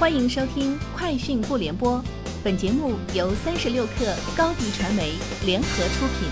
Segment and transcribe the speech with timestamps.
[0.00, 1.98] 欢迎收听《快讯不联播》，
[2.42, 5.12] 本节目由三十六克高低传媒
[5.44, 6.26] 联合出品。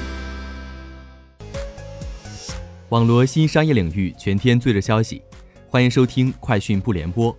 [2.88, 5.20] 网罗新商业领域全天最热消息，
[5.68, 7.30] 欢迎收听《快讯不联播》。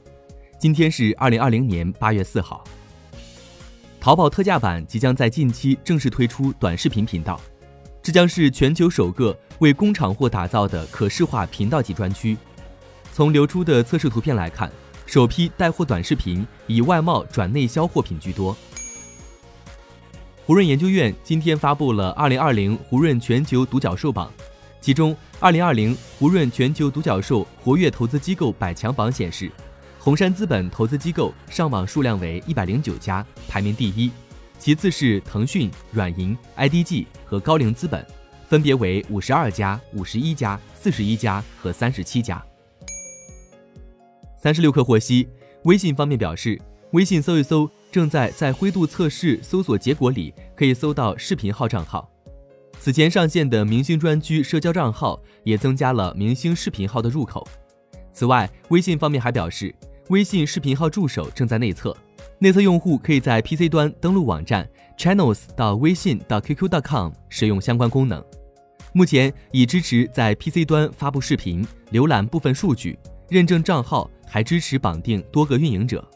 [0.60, 2.64] 今天是二零二零年八月四号。
[4.00, 7.42] 淘宝特价版即将在近期正式推出短视频频道，
[8.04, 12.38] 这将是全球首个为工厂货打造的可视化频道级专区。
[13.12, 14.72] 从流出的测试图片来看。
[15.10, 18.56] 首批带货短视频以外贸转内销货品居多。
[20.46, 24.32] 胡润研究院今天发布了二零二零胡润全球独角兽榜，
[24.80, 29.52] 其中二零二零胡润全球独角兽活跃投资机构百强榜显示，
[29.98, 34.12] 红杉资本投资机构上榜数量为一百零九家，排名第一，
[34.60, 38.06] 其次是腾讯、软银、IDG 和高瓴资本，
[38.48, 42.40] 分别为五十二家、五十一家、四十一家和三十七家。
[44.42, 45.28] 三十六氪获悉，
[45.64, 46.58] 微信方面表示，
[46.92, 52.10] 微信搜一搜正在在灰度测试搜索结果里可以搜到视频号账号。
[52.80, 57.46] 此前上线的明星专区社交账号也增加了明星视频号的入口。
[58.14, 59.76] 此外，微信方面还表示，
[60.08, 61.96] 微信视频号助手正在内测，
[62.40, 64.66] 内测用户可以在 PC 端登录网站
[64.98, 68.24] channels 到微信到 qq.com 使用相关功能。
[68.94, 72.98] 目前已支持在 PC 端发布视频、浏览部分数据、
[73.30, 74.10] 认证账号。
[74.32, 76.08] 还支持绑定多个运营者。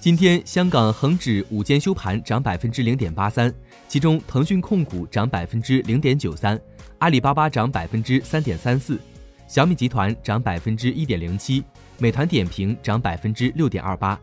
[0.00, 3.52] 今天，香港恒指午间收盘涨百分之零点八三，
[3.88, 6.56] 其中腾讯控股涨百分之零点九三，
[6.98, 9.00] 阿里巴巴涨百分之三点三四，
[9.48, 11.64] 小米集团涨百分之一点零七，
[11.98, 14.16] 美团点评涨百分之六点二八。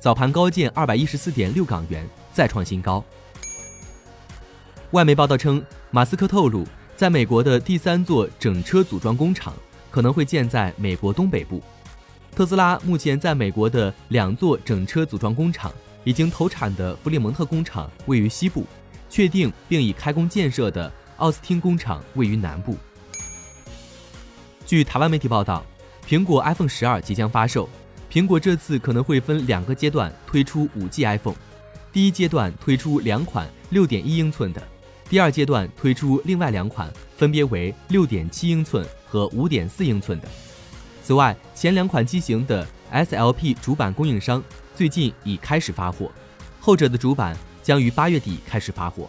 [0.00, 3.04] 早盘高见二百一十四点六港元，再创新高。
[4.92, 9.52] 外媒报道称，马斯克透露，在美国的第三座整车组装工厂。
[9.94, 11.62] 可能会建在美国东北部。
[12.34, 18.66] 特斯拉目前在美国的两座整车组装工厂已经投产的弗里蒙特工厂位于西部，
[19.08, 22.76] 确定并已开工建设的奥斯汀工厂位于南部。
[24.66, 25.64] 据台湾媒体报道，
[26.08, 27.68] 苹果 iPhone 十二即将发售。
[28.10, 31.36] 苹果这次可能会分两个阶段推出五 G iPhone，
[31.92, 34.60] 第一阶段推出两款六点一英寸的，
[35.08, 38.86] 第二阶段推出另外两款，分别为六点七英寸。
[39.06, 40.26] 和五点四英寸的。
[41.00, 44.42] 此外，前两款机型的 SLP 主板供应商
[44.74, 46.10] 最近已开始发货，
[46.58, 49.08] 后者的主板将于八月底开始发货。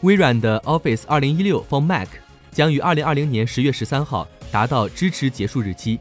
[0.00, 2.08] 微软的 Office 2016 for Mac
[2.50, 6.00] 将于二零二零年十月十三号达到支持结束日期，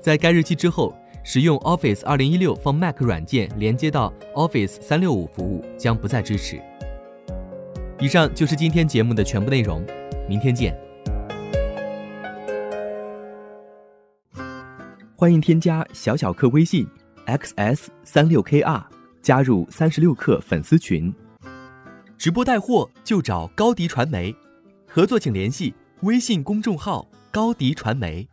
[0.00, 6.58] 在该日期之后，使用 Office 2016 for Mac 软件连接到 Office 三六五服务将不再支持。
[8.00, 9.84] 以上就是今天节目的全部内容，
[10.26, 10.74] 明天见。
[15.14, 16.88] 欢迎添加小小客微信
[17.26, 18.82] ，xs 三六 kr，
[19.20, 21.14] 加入三十六课粉丝群。
[22.16, 24.34] 直播带货就找高迪传媒，
[24.88, 28.26] 合作请联系微信公众号高迪传媒。